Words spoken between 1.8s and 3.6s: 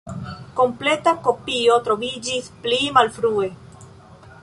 troviĝis pli malfrue.